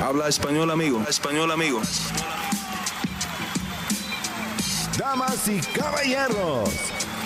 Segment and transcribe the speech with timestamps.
[0.00, 1.02] Habla español, amigo.
[1.08, 1.80] Español, amigo.
[4.96, 6.70] Damas y caballeros,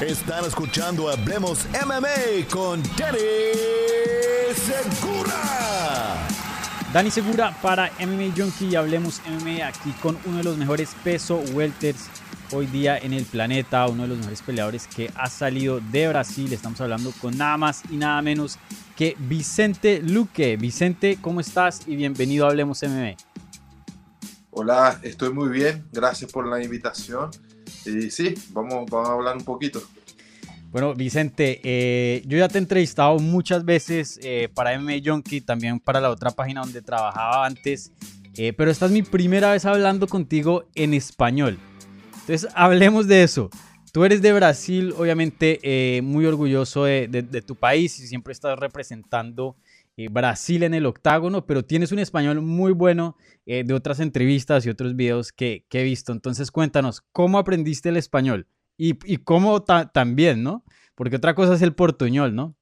[0.01, 3.19] están escuchando Hablemos MMA con Danny
[4.55, 6.27] Segura.
[6.95, 11.43] Dani Segura para MMA Junkie y Hablemos MMA aquí con uno de los mejores peso
[11.53, 12.09] welters
[12.53, 16.53] hoy día en el planeta, uno de los mejores peleadores que ha salido de Brasil.
[16.53, 18.59] Estamos hablando con nada más y nada menos
[18.97, 20.57] que Vicente Luque.
[20.57, 21.83] Vicente, ¿cómo estás?
[21.87, 23.17] Y bienvenido a Hablemos MMA.
[24.51, 25.87] Hola, estoy muy bien.
[25.93, 27.31] Gracias por la invitación.
[27.87, 29.83] Y sí, vamos, vamos a hablar un poquito.
[30.71, 35.81] Bueno, Vicente, eh, yo ya te he entrevistado muchas veces eh, para MMA Junkie, también
[35.81, 37.93] para la otra página donde trabajaba antes,
[38.37, 41.59] eh, pero esta es mi primera vez hablando contigo en español.
[42.23, 43.51] Entonces, hablemos de eso.
[43.93, 49.57] Tú eres de Brasil, obviamente muy orgulloso de, tu país y siempre estás representando
[50.11, 54.95] Brasil en el octágono, pero tienes un español muy bueno de otras entrevistas y otros
[54.95, 56.13] videos que, he visto.
[56.13, 58.47] Entonces, cuéntanos, ¿cómo aprendiste el español?
[58.79, 60.65] Y, y cómo también, ¿no?
[60.95, 62.55] Porque otra cosa es el portuñol, ¿no?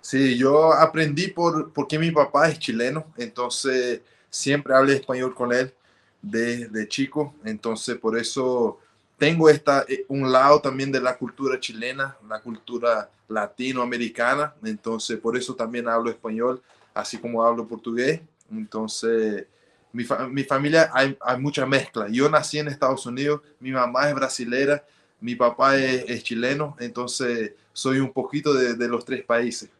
[0.00, 5.74] Sí, yo aprendí por, porque mi papá es chileno, entonces siempre hablé español con él
[6.22, 8.78] desde chico, entonces por eso
[9.18, 15.36] tengo esta, eh, un lado también de la cultura chilena, la cultura latinoamericana, entonces por
[15.36, 16.62] eso también hablo español,
[16.94, 19.46] así como hablo portugués, entonces
[19.92, 22.06] mi, mi familia hay, hay, mucha mezcla.
[22.08, 24.84] Yo nací en Estados Unidos, mi mamá es brasilera,
[25.20, 29.70] mi papá es, chileno, entonces soy un poquito de, los tres países.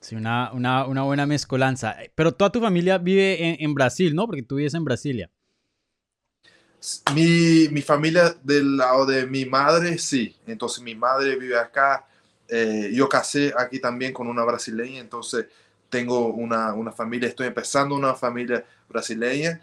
[0.00, 1.96] Sí, una, una, una, buena mezcolanza.
[2.14, 4.26] Pero toda tu familia vive en, en, Brasil, ¿no?
[4.26, 5.30] Porque tú vives en Brasilia.
[7.14, 10.36] Mi, mi, familia del lado de mi madre, sí.
[10.46, 12.06] Entonces mi madre vive acá.
[12.48, 15.46] Eh, yo casé aquí también con una brasileña, entonces
[15.88, 19.60] tengo una, una familia, estoy empezando una familia brasileña.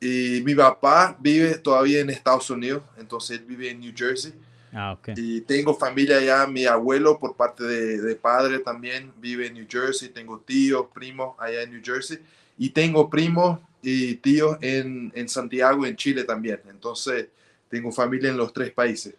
[0.00, 4.34] Y mi papá vive todavía en Estados Unidos, entonces él vive en New Jersey.
[4.72, 5.14] Ah, okay.
[5.16, 9.66] Y tengo familia allá, mi abuelo por parte de, de, padre también vive en New
[9.68, 12.18] Jersey, tengo tíos, primos allá en New Jersey,
[12.58, 16.60] y tengo primos y tíos en, en Santiago, en Chile también.
[16.68, 17.28] Entonces
[17.68, 19.14] tengo familia en los tres países.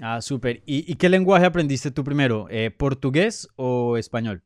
[0.00, 0.62] Ah, súper.
[0.64, 2.46] ¿Y, ¿Y, qué lenguaje aprendiste tú primero?
[2.50, 4.42] Eh, ¿Portugués o español?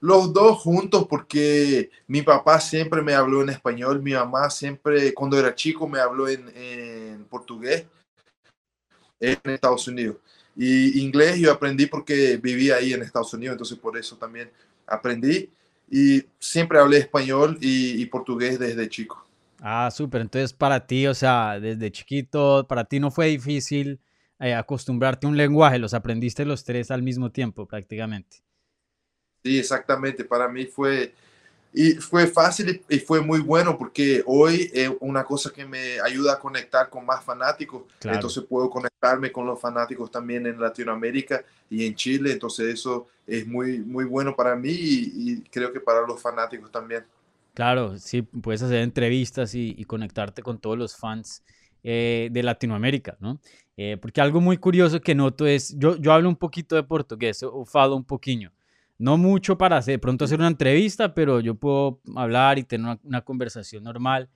[0.00, 5.38] Los dos juntos porque mi papá siempre me habló en español, mi mamá siempre, cuando
[5.38, 7.86] era chico, me habló en, en portugués
[9.20, 10.16] en Estados Unidos.
[10.54, 14.50] Y inglés yo aprendí porque vivía ahí en Estados Unidos, entonces por eso también
[14.86, 15.50] aprendí.
[15.88, 19.26] Y siempre hablé español y, y portugués desde chico.
[19.60, 20.20] Ah, súper.
[20.22, 24.00] Entonces para ti, o sea, desde chiquito, para ti no fue difícil
[24.38, 28.38] eh, acostumbrarte a un lenguaje, los aprendiste los tres al mismo tiempo prácticamente.
[29.42, 30.24] Sí, exactamente.
[30.24, 31.14] Para mí fue,
[31.72, 36.34] y fue fácil y fue muy bueno porque hoy es una cosa que me ayuda
[36.34, 37.82] a conectar con más fanáticos.
[37.98, 38.16] Claro.
[38.16, 42.32] Entonces puedo conectarme con los fanáticos también en Latinoamérica y en Chile.
[42.32, 46.70] Entonces eso es muy, muy bueno para mí y, y creo que para los fanáticos
[46.70, 47.04] también.
[47.52, 51.42] Claro, sí, puedes hacer entrevistas y, y conectarte con todos los fans
[51.82, 53.40] eh, de Latinoamérica, ¿no?
[53.76, 57.42] Eh, porque algo muy curioso que noto es, yo, yo hablo un poquito de portugués,
[57.42, 58.50] o falo un poquinho
[58.98, 63.00] no mucho para hacer, pronto hacer una entrevista, pero yo puedo hablar y tener una,
[63.02, 64.30] una conversación normal.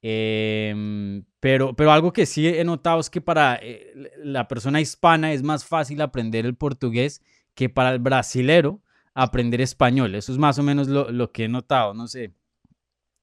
[0.00, 3.92] Eh, pero, pero algo que sí he notado es que para eh,
[4.22, 7.20] la persona hispana es más fácil aprender el portugués
[7.54, 8.80] que para el brasilero
[9.14, 10.14] aprender español.
[10.14, 12.32] Eso es más o menos lo, lo que he notado, no sé.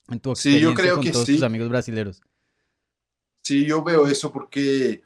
[0.10, 1.36] En tu sí, yo creo con que todos sí.
[1.36, 2.22] tus amigos brasileros.
[3.44, 5.02] Sí, yo veo eso porque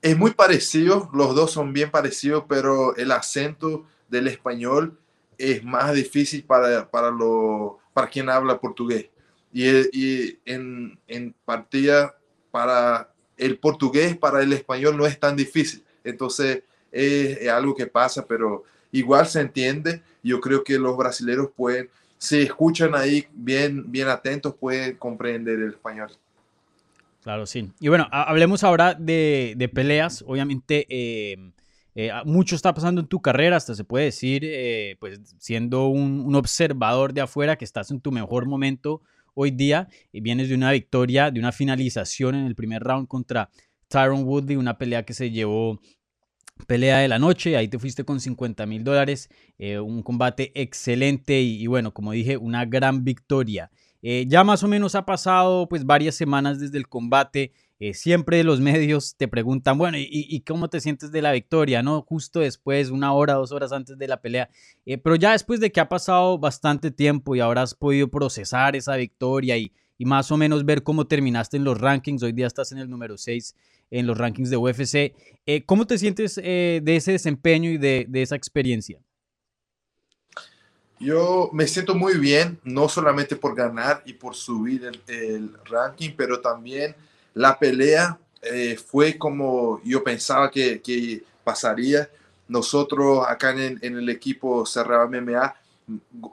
[0.00, 4.98] es muy parecido, los dos son bien parecidos, pero el acento del español
[5.38, 9.06] es más difícil para, para, lo, para quien habla portugués.
[9.52, 12.14] Y, y en, en, partida,
[12.50, 15.82] para el portugués, para el español no es tan difícil.
[16.04, 16.62] Entonces,
[16.92, 20.02] es, algo que pasa, pero igual se entiende.
[20.22, 21.88] Yo creo que los brasileños pueden,
[22.18, 26.10] si escuchan ahí bien, bien atentos, pueden comprender el español.
[27.22, 27.70] Claro, sí.
[27.80, 30.24] Y bueno, hablemos ahora de, de peleas.
[30.26, 31.52] Obviamente, eh,
[31.94, 36.34] eh, mucho está pasando en tu carrera, hasta se puede decir, eh, pues siendo un,
[36.34, 39.02] observador de afuera, que estás en tu mejor momento
[39.34, 43.50] hoy día y vienes de una victoria, de una finalización en el primer round contra
[43.88, 45.80] Tyron Woodley, una pelea que se llevó
[46.66, 51.40] pelea de la noche, ahí te fuiste con 50 mil dólares, eh, un combate excelente
[51.40, 53.70] y, y, bueno, como dije, una gran victoria.
[54.02, 58.60] Ya más o menos ha pasado pues varias semanas desde el combate, eh, siempre los
[58.60, 61.82] medios te preguntan, bueno, ¿y, cómo te sientes de la victoria?
[61.82, 62.02] ¿No?
[62.02, 64.50] Justo después, una hora, dos horas antes de la pelea.
[64.84, 68.76] Eh, pero ya después de que ha pasado bastante tiempo y ahora has podido procesar
[68.76, 72.70] esa victoria y, más o menos ver cómo terminaste en los rankings, hoy día estás
[72.72, 73.54] en el número 6
[73.90, 75.14] en los rankings de UFC,
[75.46, 78.98] eh, ¿cómo te sientes de ese desempeño y de, esa experiencia?
[80.98, 86.40] Yo me siento muy bien, no solamente por ganar y por subir el ranking, pero
[86.40, 86.94] también
[87.34, 92.08] la pelea eh, fue como yo pensaba que, pasaría.
[92.48, 95.54] Nosotros acá en, en, el equipo Cerrado MMA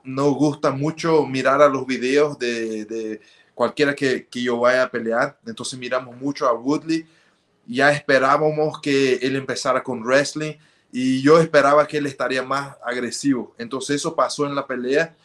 [0.03, 3.21] nos gusta mucho mirar a los videos de,
[3.53, 5.37] cualquiera que, yo vaya a pelear.
[5.45, 7.05] Entonces miramos mucho a Woodley.
[7.65, 10.53] Ya esperábamos que él empezara con wrestling
[10.91, 13.53] y yo esperaba que él estaría más agresivo.
[13.57, 15.15] Entonces eso pasó en la pelea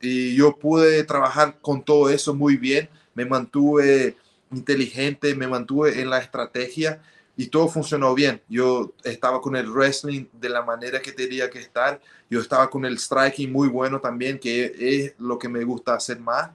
[0.00, 2.88] y yo pude trabajar con todo eso muy bien.
[3.14, 4.16] Me mantuve
[4.52, 7.00] inteligente, me mantuve en la estrategia
[7.36, 8.40] y todo funcionó bien.
[8.48, 12.00] Yo estaba con el wrestling de la manera que tenía que estar.
[12.28, 16.20] Yo estaba con el striking muy bueno también, que es lo que me gusta hacer
[16.20, 16.50] más.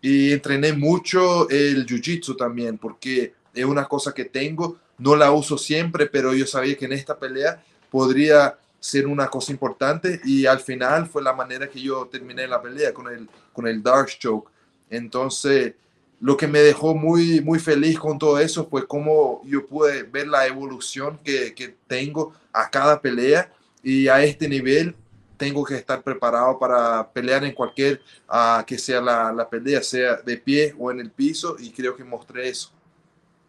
[0.00, 4.78] Y entrené mucho el jiu-jitsu también, porque es una cosa que tengo.
[4.98, 9.52] No la uso siempre, pero yo sabía que en esta pelea podría ser una cosa
[9.52, 13.66] importante y al final fue la manera que yo terminé la pelea con el, con
[13.66, 14.50] el dark choke.
[14.90, 15.74] Entonces,
[16.22, 20.28] lo que me dejó muy, muy feliz con todo eso fue cómo yo pude ver
[20.28, 23.52] la evolución que, que tengo a cada pelea
[23.82, 24.94] y a este nivel
[25.36, 30.14] tengo que estar preparado para pelear en cualquier uh, que sea la, la, pelea, sea
[30.18, 32.70] de pie o en el piso, y creo que mostré eso.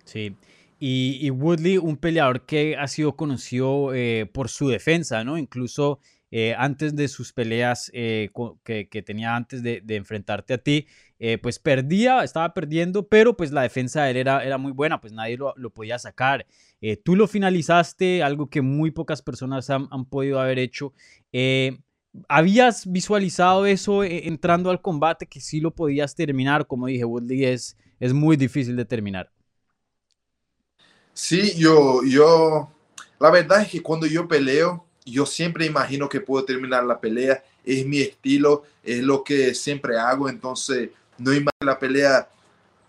[0.03, 0.35] Sí,
[0.79, 5.37] y, y Woodley, un peleador que ha sido conocido eh, por su defensa, ¿no?
[5.37, 5.99] Incluso
[6.31, 8.31] eh, antes de sus peleas eh,
[8.63, 10.87] que, que, tenía antes de, de enfrentarte a ti,
[11.25, 14.99] eh, pues perdía, estaba perdiendo, pero pues la defensa de él era, era muy buena,
[14.99, 16.45] pues nadie lo, podía sacar.
[16.81, 20.91] Eh, tú lo finalizaste, algo que muy pocas personas han, podido haber hecho.
[21.31, 21.79] Eh,
[22.27, 26.67] ¿Habías visualizado eso entrando al combate, que sí lo podías terminar?
[26.67, 29.31] Como dije, Woodley es, es muy difícil de terminar.
[31.13, 32.69] Sí, yo, yo,
[33.17, 37.41] la verdad es que cuando yo peleo, yo siempre imagino que puedo terminar la pelea,
[37.63, 42.27] es mi estilo, es lo que siempre hago, entonces no hay más la pelea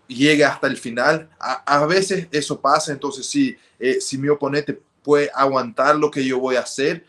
[0.07, 1.29] llegue hasta el final.
[1.39, 6.39] A, veces eso pasa, entonces sí, eh, si mi oponente puede aguantar lo que yo
[6.39, 7.05] voy a hacer,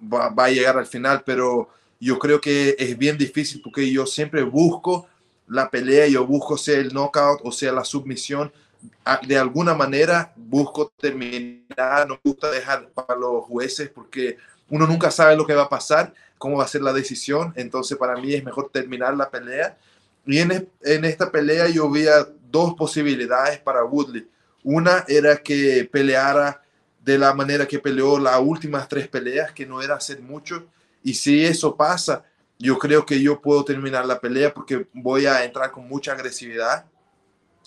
[0.00, 1.68] va, a llegar al final, pero
[1.98, 5.06] yo creo que es bien difícil porque yo siempre busco
[5.46, 8.52] la pelea, yo busco sea el knockout o sea la submisión.
[9.26, 14.38] De alguna manera busco terminar, no me gusta dejar para los jueces porque
[14.70, 17.98] uno nunca sabe lo que va a pasar, cómo va a ser la decisión, entonces
[17.98, 19.76] para mí es mejor terminar la pelea
[20.26, 20.68] y en,
[21.04, 24.28] esta pelea yo veía dos posibilidades para Woodley.
[24.62, 26.62] Una era que peleara
[27.02, 30.66] de la manera que peleó las últimas tres peleas, que no era hacer mucho.
[31.02, 32.24] Y si eso pasa,
[32.58, 36.84] yo creo que yo puedo terminar la pelea porque voy a entrar con mucha agresividad.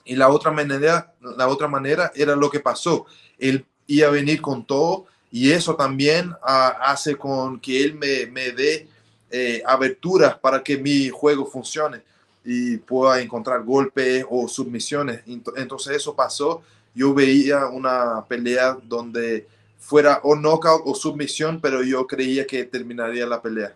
[0.05, 3.05] Y la otra manera, la otra manera era lo que pasó.
[3.39, 8.27] Él iba a venir con todo y eso también ah, hace con que él me,
[8.27, 8.87] me dé
[9.31, 12.03] eh, aberturas para que mi juego funcione
[12.43, 15.21] y pueda encontrar golpes o submisiones.
[15.25, 16.61] Entonces eso pasó.
[16.93, 19.47] Yo veía una pelea donde
[19.77, 23.75] fuera o knockout o submisión, pero yo creía que terminaría la pelea.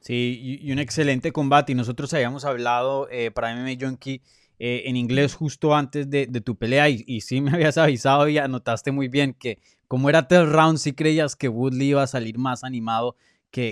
[0.00, 1.72] Sí, y un excelente combate.
[1.72, 4.22] Y nosotros habíamos hablado eh, para MMA Junkie
[4.58, 8.26] eh, en inglés justo antes de, de tu pelea y, y, sí me habías avisado
[8.28, 12.06] y anotaste muy bien que como era el round, sí creías que Woodley iba a
[12.06, 13.16] salir más animado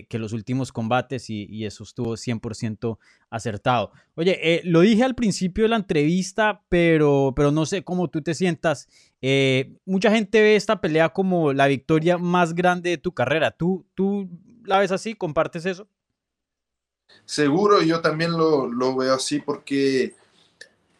[0.08, 2.98] que, los últimos combates y, eso estuvo 100%
[3.28, 3.92] acertado.
[4.14, 8.22] Oye, eh, lo dije al principio de la entrevista, pero, pero no sé cómo tú
[8.22, 8.88] te sientas.
[9.20, 13.50] Eh, mucha gente ve esta pelea como la victoria más grande de tu carrera.
[13.50, 14.30] ¿Tú, tú
[14.64, 15.14] la ves así?
[15.14, 15.86] ¿Compartes eso?
[17.26, 20.14] Seguro, yo también lo, veo así porque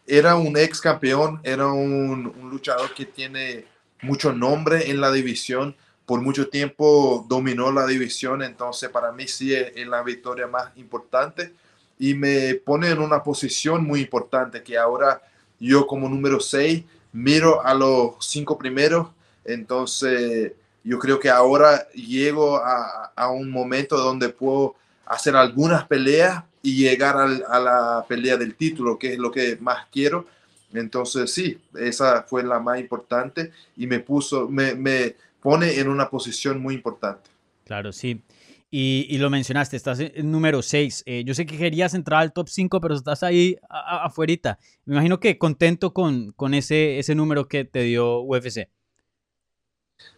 [0.07, 3.64] era un ex campeón, era un, un luchador que tiene
[4.03, 5.75] mucho nombre en la división
[6.06, 11.52] por mucho tiempo dominó la división, entonces para mí sí es, la victoria más importante
[11.99, 15.23] y me pone en una posición muy importante que ahora
[15.58, 19.08] yo como número 6 miro a los cinco primeros,
[19.44, 24.75] entonces yo creo que ahora llego a, a un momento donde puedo
[25.06, 29.56] hacer algunas peleas y llegar al, a la pelea del título, que es lo que
[29.61, 30.26] más quiero.
[30.73, 36.08] Entonces sí, esa fue la más importante y me puso, me, me pone en una
[36.08, 37.28] posición muy importante.
[37.66, 38.22] Claro, sí.
[38.70, 41.02] Y, lo mencionaste, estás en número 6.
[41.04, 44.58] Eh, yo sé que querías entrar al top 5, pero estás ahí afuera.
[44.86, 48.70] Me imagino que contento con, con ese, ese número que te dio UFC.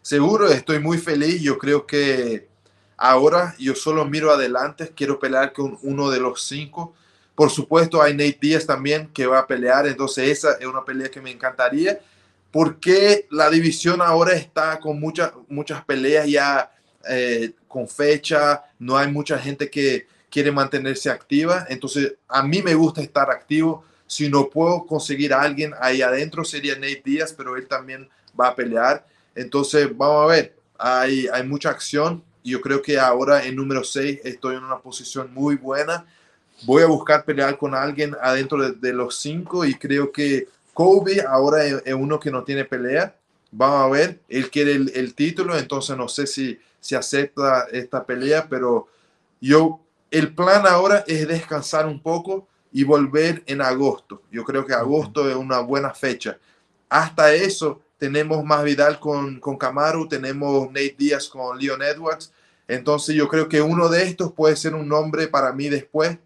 [0.00, 1.42] Seguro, estoy muy feliz.
[1.42, 2.48] Yo creo que
[2.96, 4.92] ahora yo solo miro adelante.
[4.94, 6.94] Quiero pelear con uno de los cinco.
[7.34, 9.88] Por supuesto, hay Nate Díaz también que va a pelear.
[9.88, 11.98] Entonces, esa es una pelea que me encantaría.
[12.56, 16.70] Porque la división ahora está con muchas, muchas peleas ya
[17.06, 22.74] eh, con fecha, no hay mucha gente que quiere mantenerse activa, entonces a mí me
[22.74, 23.84] gusta estar activo.
[24.06, 28.08] Si no puedo conseguir a alguien ahí adentro, sería Nate Díaz, pero él también
[28.40, 29.06] va a pelear.
[29.34, 32.24] Entonces, vamos a ver, hay, hay mucha acción.
[32.42, 36.06] Yo creo que ahora en número 6 estoy en una posición muy buena.
[36.62, 41.64] Voy a buscar pelear con alguien adentro de, los cinco y creo que Kobe ahora
[41.64, 43.16] es, uno que no tiene pelea.
[43.50, 48.46] Vamos a ver, él quiere el, título, entonces no sé si se acepta esta pelea,
[48.46, 48.86] pero
[49.40, 49.80] yo,
[50.10, 54.20] el plan ahora es descansar un poco y volver en agosto.
[54.30, 56.36] Yo creo que agosto es una buena fecha.
[56.90, 62.34] Hasta eso tenemos más Vidal con, con Camaro, tenemos Nate Díaz con Leon Edwards.
[62.68, 66.18] Entonces yo creo que uno de estos puede ser un nombre para mí después.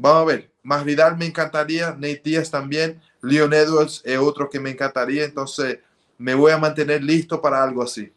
[0.00, 4.60] Vamos a ver, más Vidal me encantaría, Nate Díaz también, Leon Edwards es otro que
[4.60, 5.80] me encantaría, entonces
[6.18, 8.12] me voy a mantener listo para algo así.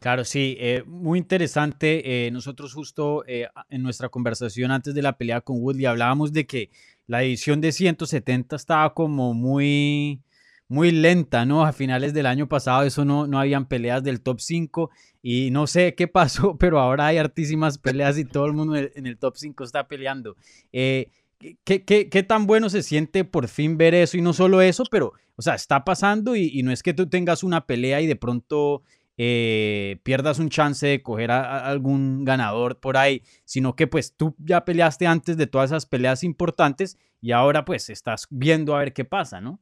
[0.00, 2.26] Claro, sí, eh, muy interesante.
[2.26, 6.46] Eh, nosotros justo eh, en nuestra conversación antes de la pelea con Woodley hablábamos de
[6.46, 6.70] que
[7.06, 10.20] la división de 170 estaba como muy,
[10.68, 11.64] muy lenta, ¿no?
[11.64, 14.90] A finales del año pasado eso no, no habían peleas del top 5
[15.22, 19.06] y no sé qué pasó, pero ahora hay hartísimas peleas y todo el mundo en
[19.06, 20.36] el, top 5 está peleando.
[20.72, 24.16] ¿qué, qué, tan bueno se siente por fin ver eso?
[24.16, 27.42] Y no solo eso, pero, o sea, está pasando y, no es que tú tengas
[27.42, 28.82] una pelea y de pronto
[29.16, 34.34] eh, pierdas un chance de coger a, algún ganador por ahí, sino que pues tú
[34.38, 38.92] ya peleaste antes de todas esas peleas importantes y ahora pues estás viendo a ver
[38.92, 39.60] qué pasa, ¿no?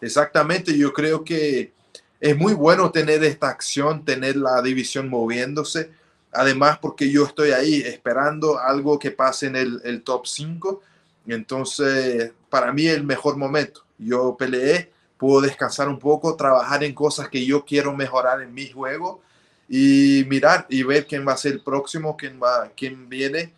[0.00, 1.72] Exactamente, yo creo que
[2.20, 5.90] es muy bueno tener esta acción, tener la división moviéndose,
[6.32, 10.82] además porque yo estoy ahí esperando algo que pase en el, top 5,
[11.26, 13.84] entonces para mí el mejor momento.
[13.98, 18.68] Yo peleé, puedo descansar un poco, trabajar en cosas que yo quiero mejorar en mi
[18.70, 19.22] juego
[19.68, 23.52] y mirar y ver quién va a ser el próximo, quién, va, quién viene.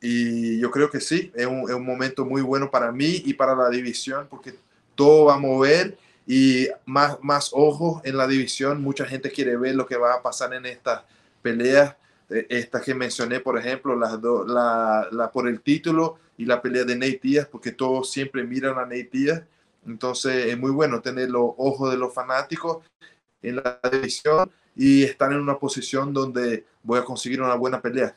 [0.00, 3.54] Y yo creo que sí, es es un momento muy bueno para mí y para
[3.54, 4.54] la división porque
[4.94, 8.82] todo va a mover y más, más ojos en la división.
[8.82, 11.02] Mucha gente quiere ver lo que va a pasar en estas
[11.42, 11.96] peleas.
[12.30, 16.62] Eh, estas que mencioné, por ejemplo, las dos, la, la, por el título y la
[16.62, 19.42] pelea de Nate Díaz, porque todos siempre miran a Nate Díaz
[19.86, 22.84] entonces es muy bueno tener los ojos de los fanáticos
[23.42, 28.16] en la división y estar en una posición donde voy a conseguir una buena pelea.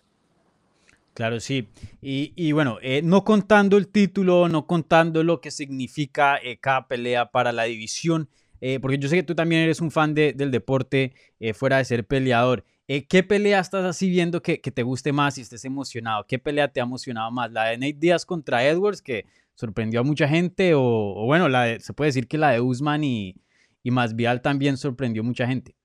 [1.18, 1.68] Claro, sí.
[2.00, 7.32] Y, bueno, eh, no contando el título, no contando lo que significa eh, cada pelea
[7.32, 8.30] para la división,
[8.62, 11.16] eh, porque yo sé que tú también eres un fan del deporte
[11.56, 12.66] fuera de ser peleador.
[12.86, 16.24] ¿Qué pelea estás así viendo que, que, te guste más y estés emocionado?
[16.28, 17.52] ¿Qué pelea te ha emocionado más?
[17.52, 21.94] ¿La de Nate Díaz contra Edwards, que sorprendió a mucha gente o, bueno, la se
[21.94, 23.36] puede decir que la de Usman y,
[23.82, 25.76] y Masvial también sorprendió a mucha gente.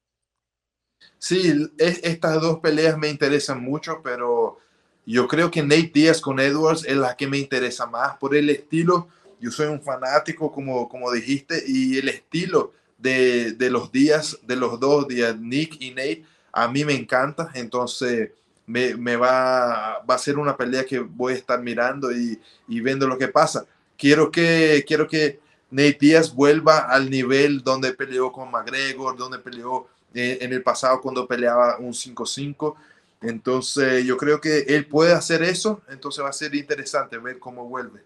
[1.16, 4.58] Sí, estas dos peleas me interesan mucho, pero
[5.04, 8.50] yo creo que Nate Díaz con Edwards es la que me interesa más por el
[8.50, 9.08] estilo.
[9.40, 14.56] Yo soy un fanático, como, como dijiste, y el estilo de, de los días, de
[14.56, 17.50] los dos días, Nick y Nate, a mí me encanta.
[17.54, 18.30] Entonces,
[18.66, 23.18] me, va, va, a ser una pelea que voy a estar mirando y, viendo lo
[23.18, 23.66] que pasa.
[23.98, 25.40] Quiero que, quiero que
[25.70, 31.00] Nate Diaz vuelva al nivel donde peleó con McGregor, donde peleó eh, en el pasado
[31.00, 32.74] cuando peleaba un 5-5.
[33.22, 37.68] Entonces yo creo que él puede hacer eso, entonces va a ser interesante ver cómo
[37.68, 38.02] vuelve.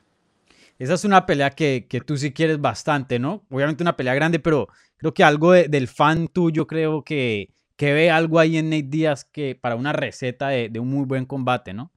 [0.78, 3.44] Esa es una pelea que, que tú sí quieres bastante, ¿no?
[3.50, 8.10] Obviamente una pelea grande, pero creo que algo del fan tuyo creo que, que ve
[8.10, 11.92] algo ahí en Nate Díaz que para una receta de, un muy buen combate, ¿no?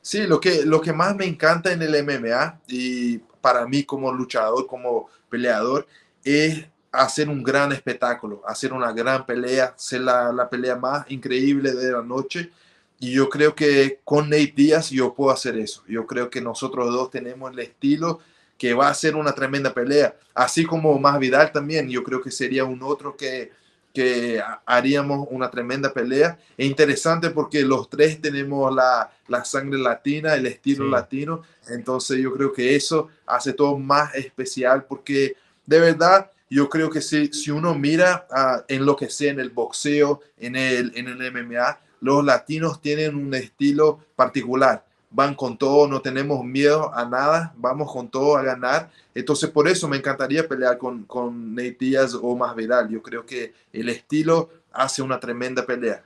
[0.00, 4.12] Sí, lo que, lo que más me encanta en el MMA y para mí como
[4.12, 5.86] luchador, como peleador,
[6.24, 11.72] es hacer un gran espectáculo, hacer una gran pelea, ser la, la pelea más increíble
[11.72, 12.50] de la noche.
[12.98, 15.82] Y yo creo que con Nate Díaz yo puedo hacer eso.
[15.86, 18.20] Yo creo que nosotros dos tenemos el estilo
[18.56, 20.16] que va a ser una tremenda pelea.
[20.34, 23.52] Así como Más Vidal también, yo creo que sería un otro que
[23.96, 26.38] que haríamos una tremenda pelea.
[26.58, 32.30] Es interesante porque los tres tenemos la, la sangre latina, el estilo latino, entonces yo
[32.34, 35.34] creo que eso hace todo más especial porque
[35.64, 38.26] de verdad yo creo que si, si uno mira
[38.68, 43.16] en lo que sea en el boxeo, en el, en el MMA, los latinos tienen
[43.16, 44.84] un estilo particular.
[45.10, 48.90] Van con todo, no tenemos miedo a nada, vamos con todo a ganar.
[49.14, 52.88] Entonces, por eso me encantaría pelear con, con Nate Díaz o más Viral.
[52.90, 56.04] Yo creo que el estilo hace una tremenda pelea.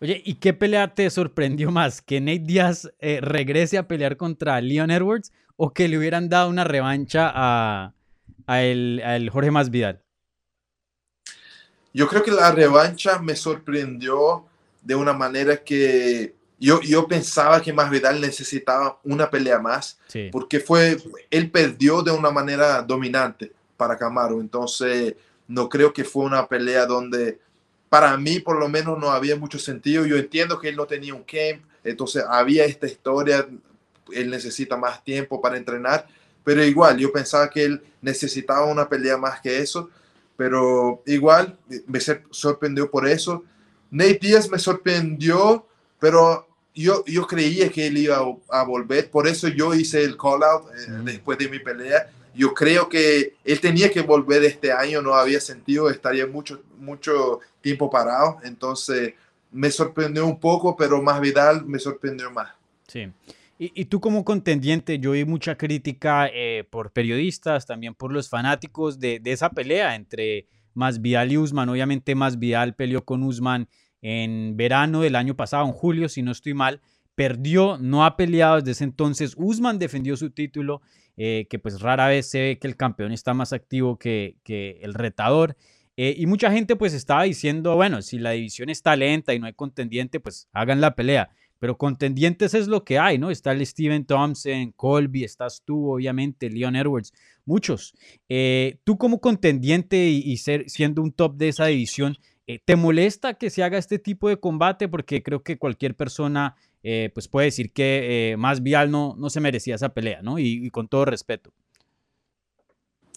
[0.00, 2.00] Oye, ¿y qué pelea te sorprendió más?
[2.00, 6.48] ¿Que Nate Díaz eh, regrese a pelear contra Leon Edwards o que le hubieran dado
[6.50, 7.95] una revancha a,
[8.46, 10.02] a el, Jorge Masvidal?
[11.92, 14.44] Yo creo que la revancha me sorprendió
[14.82, 19.98] de una manera que yo, yo pensaba que Masvidal necesitaba una pelea más,
[20.30, 20.96] porque fue,
[21.30, 25.14] él perdió de una manera dominante para Camaro, entonces
[25.48, 27.38] no creo que fue una pelea donde
[27.88, 30.06] para mí por lo menos no había mucho sentido.
[30.06, 33.46] Yo entiendo que él no tenía un camp, entonces había esta historia,
[34.12, 36.06] él necesita más tiempo para entrenar,
[36.46, 39.90] pero igual yo pensaba que él necesitaba una pelea más que eso,
[40.36, 41.98] pero igual me
[42.30, 43.42] sorprendió por eso.
[43.90, 45.66] Nate Díaz me sorprendió,
[45.98, 50.44] pero yo, yo creía que él iba a, volver, por eso yo hice el call
[50.44, 55.02] out eh, después de mi pelea yo creo que él tenía que volver este año,
[55.02, 59.14] no había sentido, estaría mucho, mucho tiempo parado, entonces
[59.50, 62.52] me sorprendió un poco, pero más Vidal me sorprendió más.
[62.86, 63.10] Sí.
[63.58, 69.00] Y, tú como contendiente, yo vi mucha crítica eh, por periodistas, también por los fanáticos
[69.00, 71.70] de, esa pelea entre Masvidal y Usman.
[71.70, 73.66] Obviamente Masvidal peleó con Usman
[74.02, 76.82] en verano del año pasado, en julio, si no estoy mal.
[77.14, 79.34] Perdió, no ha peleado desde ese entonces.
[79.38, 80.82] Usman defendió su título
[81.16, 84.36] eh, que pues rara vez se ve que el campeón está más activo que,
[84.82, 85.56] el retador.
[85.96, 89.46] Eh, y mucha gente pues estaba diciendo, bueno, si la división está lenta y no
[89.46, 91.30] hay contendiente, pues hagan la pelea.
[91.58, 93.30] Pero contendientes es lo que hay, ¿no?
[93.30, 97.12] Está el Steven Thompson, Colby, estás tú, obviamente, Leon Edwards,
[97.44, 97.94] muchos.
[98.28, 102.18] Eh, tú como contendiente y, ser, siendo un top de esa división,
[102.64, 104.88] ¿te molesta que se haga este tipo de combate?
[104.88, 106.56] Porque creo que cualquier persona
[106.88, 110.38] eh, pues puede decir que eh, más Vial no, no se merecía esa pelea, ¿no?
[110.38, 111.52] Y, con todo respeto.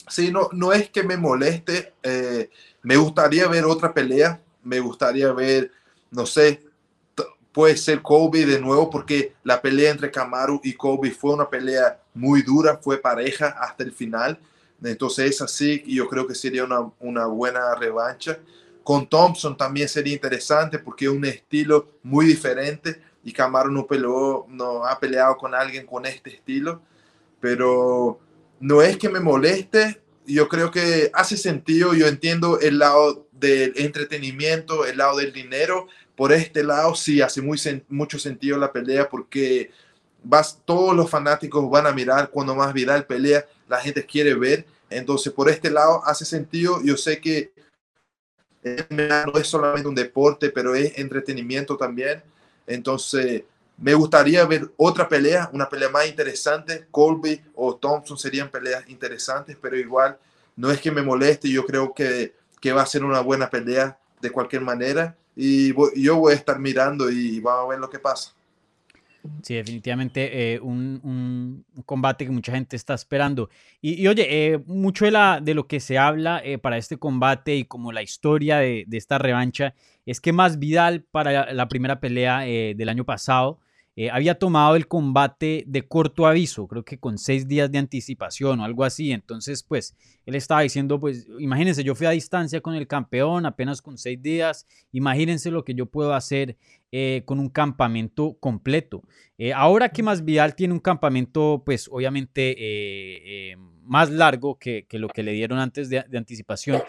[0.08, 2.50] Sí, no, no es que me moleste, eh,
[2.81, 5.72] me gustaría ver otra pelea, me gustaría ver,
[6.10, 6.63] no sé,
[7.51, 12.00] puede ser Kobe de nuevo, porque la pelea entre Kamaru y Kobe fue una pelea
[12.13, 14.39] muy dura, fue pareja hasta el final.
[14.84, 18.40] Entonces es así y yo creo que sería una, una, buena revancha.
[18.83, 24.46] Con Thompson también sería interesante porque es un estilo muy diferente y Camaro no peleó,
[24.50, 26.81] no ha peleado con alguien con este estilo,
[27.40, 28.20] pero
[28.59, 33.74] no es que me moleste, yo creo que hace sentido, yo entiendo el lado del
[33.77, 35.88] entretenimiento, el lado del dinero,
[36.20, 39.72] por este lado sí hace muy, mucho sentido la pelea porque
[40.22, 44.66] vas, todos los fanáticos van a mirar cuando más Vidal pelea, la gente quiere ver,
[44.90, 47.53] entonces por este lado hace sentido, yo sé que
[48.90, 52.22] no es solamente un deporte, pero es entretenimiento también.
[52.68, 53.44] Entonces,
[53.77, 56.86] me gustaría ver otra pelea, una pelea más interesante.
[56.92, 60.18] Colby o Thompson serían peleas interesantes, pero igual
[60.58, 61.50] no es que me moleste.
[61.50, 65.16] Yo creo que, que va a ser una buena pelea de cualquier manera.
[65.42, 68.34] Y yo voy a estar mirando y vamos a ver lo que pasa.
[69.42, 73.50] Sí, definitivamente eh, un, combate que mucha gente está esperando.
[73.82, 77.56] Y, oye, eh, mucho de, la, de lo que se habla eh, para este combate
[77.56, 79.75] y como la historia de, de, esta revancha
[80.06, 83.60] es que más Vidal para la primera pelea del año pasado
[84.01, 88.62] eh, había tomado el combate de corto aviso, creo que con seis días de anticipación
[88.62, 89.12] o algo así.
[89.12, 89.94] Entonces, pues,
[90.25, 94.22] él estaba diciendo, pues, imagínense, yo fui a distancia con el campeón apenas con seis
[94.22, 96.55] días, imagínense lo que yo puedo hacer
[96.94, 99.03] eh, con un campamento completo.
[99.38, 105.24] Eh, ahora que más Vidal tiene un campamento, pues, obviamente más largo que, lo que
[105.24, 106.81] le dieron antes de, anticipación,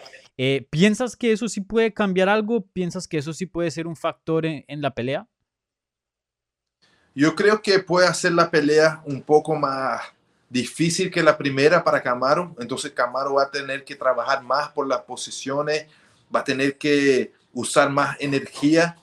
[0.69, 2.65] ¿piensas que eso sí puede cambiar algo?
[2.67, 5.27] ¿Piensas que eso sí puede ser un factor en la pelea?
[7.13, 10.01] Yo creo que puede hacer la pelea un poco más
[10.49, 12.55] difícil que la primera para Camaro.
[12.59, 15.87] Entonces Camaro va a tener que trabajar más por las posiciones,
[16.33, 18.97] va a tener que usar más energía,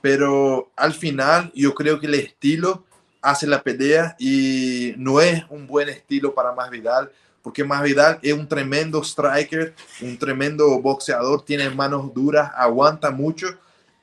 [0.00, 2.84] pero al final yo creo que el estilo
[3.20, 8.48] hace la pelea y no es un buen estilo para Masvidal, porque Masvidal es un
[8.48, 13.46] tremendo striker, un tremendo boxeador, tiene manos duras, aguanta mucho,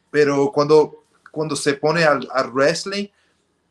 [0.10, 3.08] pero cuando, cuando se pone al, al wrestling,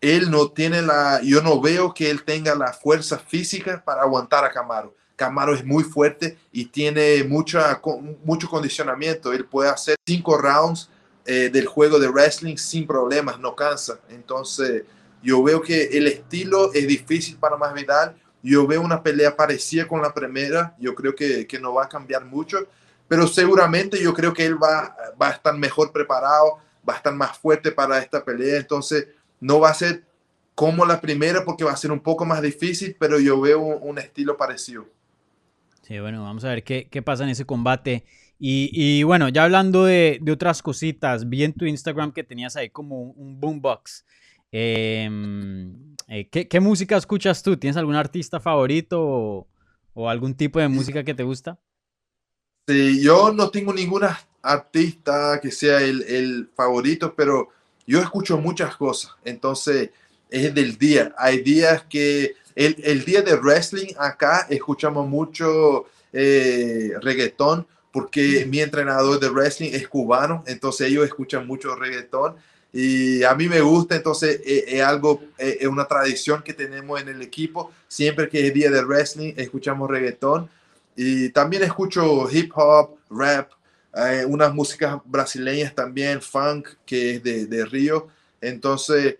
[0.00, 4.44] él no tiene la, yo no veo que él tenga la fuerza física para aguantar
[4.44, 4.94] a Camaro.
[5.16, 7.80] Camaro es muy fuerte y tiene mucha,
[8.24, 9.32] mucho condicionamiento.
[9.32, 10.88] Él puede hacer cinco rounds
[11.26, 13.98] eh, del juego de wrestling sin problemas, no cansa.
[14.08, 14.84] Entonces,
[15.20, 18.14] yo veo que el estilo es difícil para Masvidal.
[18.44, 20.76] Yo veo una pelea parecida con la primera.
[20.78, 22.68] Yo creo que, que no va a cambiar mucho,
[23.08, 26.58] pero seguramente yo creo que él va, va a estar mejor preparado,
[26.88, 29.08] va a estar más fuerte para esta pelea, entonces
[29.40, 30.04] no va a ser
[30.54, 33.98] como la primera porque va a ser un poco más difícil, pero yo veo un,
[33.98, 34.86] estilo parecido.
[35.82, 38.04] Sí, bueno, vamos a ver qué, qué pasa en ese combate.
[38.38, 42.56] Y, y bueno, ya hablando de, de, otras cositas, vi en tu Instagram que tenías
[42.56, 44.04] ahí como un, boombox.
[44.52, 47.56] Em, eh, ¿qué, ¿qué, música escuchas tú?
[47.56, 49.48] ¿Tienes algún artista favorito o,
[49.94, 51.58] o algún tipo de música que te gusta?
[52.68, 57.48] Sí, yo no tengo ninguna artista que sea el, el, favorito, pero
[57.88, 59.12] yo escucho muchas cosas.
[59.24, 59.90] Entonces,
[60.30, 61.14] es del día.
[61.18, 68.60] Hay días que el, el día de wrestling acá escuchamos mucho eh, reggaetón porque mi
[68.60, 72.36] entrenador de wrestling es cubano, entonces ellos escuchan mucho reggaetón
[72.72, 77.08] y a mí me gusta, entonces es, algo, eh, es una tradición que tenemos en
[77.08, 80.48] el equipo, siempre que es día de wrestling escuchamos reggaetón
[80.96, 83.52] y también escucho hip hop, rap,
[83.98, 88.08] eh, unas músicas brasileñas también, funk, que es de, de Río,
[88.40, 89.16] entonces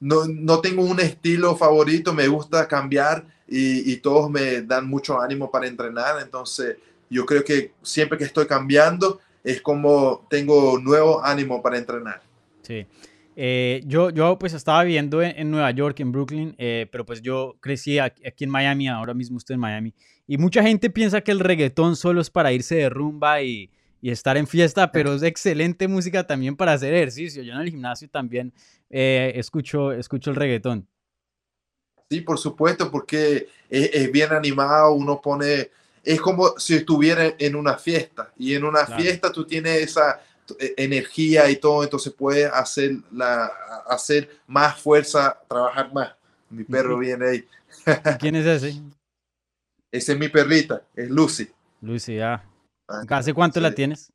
[0.00, 5.20] no, no, tengo un estilo favorito, me gusta cambiar y, y todos me dan mucho
[5.20, 6.76] ánimo para entrenar, entonces
[7.10, 12.20] yo creo que siempre que estoy cambiando es como tengo nuevo ánimo para entrenar.
[12.62, 12.86] Sí.
[13.40, 17.56] Eh, yo, yo pues estaba viviendo en, Nueva York, en Brooklyn, eh, pero pues yo
[17.60, 19.94] crecí aquí, en Miami, ahora mismo estoy en Miami,
[20.26, 24.10] y mucha gente piensa que el reggaetón solo es para irse de rumba y, y
[24.10, 27.42] estar en fiesta, pero es excelente música también para hacer ejercicio.
[27.42, 28.52] Yo en el gimnasio también
[28.90, 30.86] eh, escucho, escucho el reggaetón.
[32.10, 35.70] Sí, por supuesto, porque es, es bien animado, uno pone
[36.08, 40.20] es como si estuviera en una fiesta y en una fiesta tú tienes esa
[40.58, 43.46] e, energía y todo, entonces puedes hacer, la,
[43.86, 46.14] hacer más fuerza, trabajar más.
[46.48, 47.46] Mi perro viene ahí.
[48.18, 48.80] ¿Quién es ese?
[49.92, 51.46] Esa es mi perrita, es Lucy.
[51.82, 52.18] Lucy.
[52.20, 52.42] Ah,
[53.08, 54.12] ¿Hace cuánto la tienes?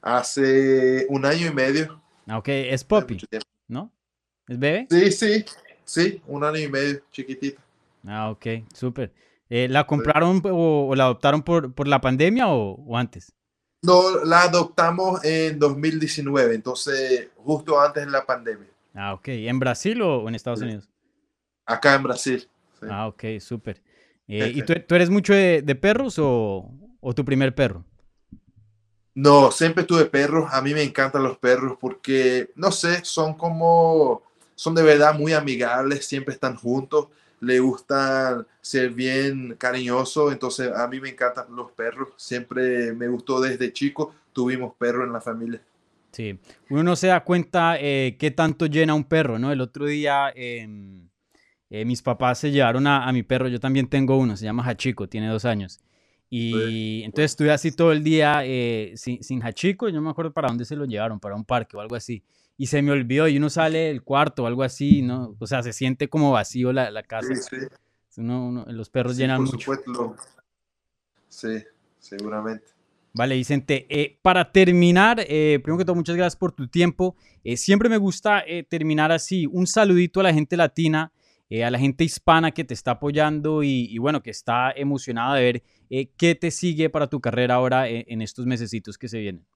[0.00, 2.00] Hace un año y medio.
[2.26, 3.20] Ah, ok, es Poppy,
[3.66, 3.92] ¿no?
[4.46, 4.86] ¿Es bebé?
[4.90, 5.44] Sí, sí,
[5.84, 7.60] sí, un año y medio, chiquitita.
[8.06, 9.12] Ah, ok, súper.
[9.50, 13.32] Eh, ¿La compraron o, la adoptaron por, por la pandemia o, antes?
[13.82, 18.68] No, la adoptamos en 2019, entonces justo antes de la pandemia.
[18.94, 19.28] Ah, ok.
[19.28, 20.88] ¿En Brasil o en Estados Unidos?
[21.64, 22.48] Acá en Brasil.
[22.88, 23.80] Ah, ok, súper.
[24.26, 27.84] Eh, ¿Y tú, eres mucho de, perros o, o, tu primer perro?
[29.14, 30.48] No, siempre tuve perros.
[30.52, 34.22] A mí me encantan los perros porque, no sé, son como,
[34.54, 37.08] son de verdad muy amigables, siempre están juntos
[37.40, 43.40] le gusta ser bien cariñoso, entonces a mí me encantan los perros, siempre me gustó
[43.40, 45.60] desde chico, tuvimos perros en la familia.
[46.12, 46.38] Sí,
[46.70, 49.52] uno no se da cuenta eh, qué tanto llena un perro, ¿no?
[49.52, 51.08] El otro día em,
[51.70, 55.08] eh, mis papás se llevaron a, mi perro, yo también tengo uno, se llama Hachiko,
[55.08, 55.80] tiene dos años.
[56.30, 60.32] Y entonces estuve así todo el día eh, sin, sin Hachiko, yo no me acuerdo
[60.32, 62.22] para dónde se lo llevaron, para un parque o algo así
[62.60, 65.36] y se me olvidó y uno sale del cuarto o algo así, ¿no?
[65.38, 67.32] O sea, se siente como vacío la, la casa.
[67.34, 67.56] Sí,
[68.08, 68.22] sí.
[68.22, 69.58] los perros llenan por mucho.
[69.58, 70.16] Supuesto.
[71.28, 71.62] Sí,
[72.00, 72.64] seguramente.
[73.14, 73.86] Vale, Vicente.
[73.88, 77.14] Eh, para terminar, eh, primero que todo, muchas gracias por tu tiempo.
[77.44, 79.46] Eh, siempre me gusta terminar así.
[79.46, 81.12] Un saludito a la gente latina,
[81.50, 85.62] a la gente hispana que te está apoyando y, bueno, que está emocionada de ver
[86.16, 89.46] qué te sigue para tu carrera ahora en estos mesecitos que se vienen.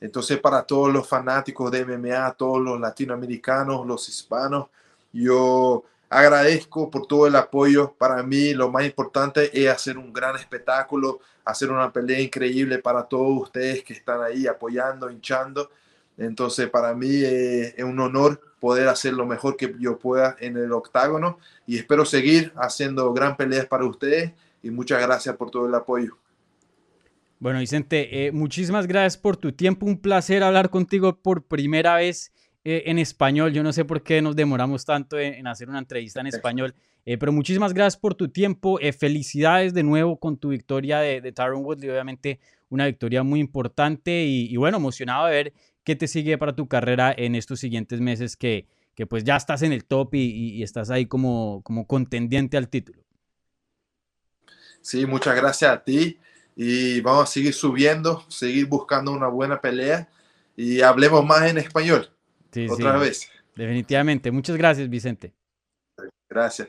[0.00, 4.66] Entonces, para todos los fanáticos de MMA, todos los latinoamericanos, los hispanos,
[5.12, 7.94] yo agradezco por todo el apoyo.
[7.96, 13.04] Para mí, lo más importante es hacer un gran espectáculo, hacer una pelea increíble para
[13.04, 15.70] todos ustedes que están ahí apoyando, hinchando.
[16.16, 20.72] Entonces, para mí es un honor poder hacer lo mejor que yo pueda en el
[20.72, 25.74] octágono y espero seguir haciendo gran peleas para ustedes y muchas gracias por todo el
[25.74, 26.16] apoyo.
[27.38, 29.84] Bueno, Vicente, eh, muchísimas gracias por tu tiempo.
[29.84, 32.32] Un placer hablar contigo por primera vez
[32.64, 33.52] eh, en español.
[33.52, 36.74] Yo no sé por qué nos demoramos tanto en, hacer una entrevista en español,
[37.04, 38.78] eh, pero muchísimas gracias por tu tiempo.
[38.98, 41.90] felicidades de nuevo con tu victoria de, de Tyron Woodley.
[41.90, 42.40] Obviamente,
[42.74, 45.52] una victoria muy importante y, bueno, emocionado de ver
[45.84, 49.62] qué te sigue para tu carrera en estos siguientes meses que, que pues ya estás
[49.62, 53.02] en el top y, y estás ahí como, como contendiente al título.
[54.80, 56.18] Sí, muchas gracias a ti
[56.56, 60.08] y vamos a seguir subiendo, seguir buscando una buena pelea
[60.56, 62.10] y hablemos más en español.
[62.70, 63.30] otra vez.
[63.56, 64.30] Definitivamente.
[64.30, 65.32] Muchas gracias, Vicente.
[66.28, 66.68] Gracias.